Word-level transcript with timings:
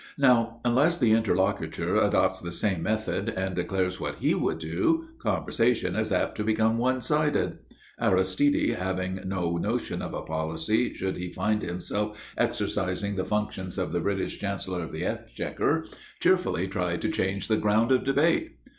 Now, 0.17 0.61
unless 0.65 0.97
the 0.97 1.11
interlocutor 1.11 1.95
adopts 1.97 2.41
the 2.41 2.51
same 2.51 2.81
method 2.81 3.29
and 3.29 3.55
declares 3.55 3.99
what 3.99 4.15
he 4.15 4.33
would 4.33 4.57
do, 4.57 5.09
conversation 5.19 5.95
is 5.95 6.11
apt 6.11 6.37
to 6.37 6.43
become 6.43 6.79
one 6.79 7.01
sided. 7.01 7.59
Aristide, 8.01 8.73
having 8.77 9.19
no 9.25 9.57
notion 9.57 10.01
of 10.01 10.15
a 10.15 10.23
policy 10.23 10.95
should 10.95 11.17
he 11.17 11.31
find 11.31 11.61
himself 11.61 12.19
exercising 12.35 13.15
the 13.15 13.25
functions 13.25 13.77
of 13.77 13.91
the 13.91 13.99
British 13.99 14.39
Chancellor 14.39 14.81
of 14.81 14.91
the 14.91 15.05
Exchequer, 15.05 15.85
cheerfully 16.19 16.67
tried 16.67 16.99
to 17.03 17.09
change 17.11 17.47
the 17.47 17.57
ground 17.57 17.91
of 17.91 18.03
debate. 18.03 18.55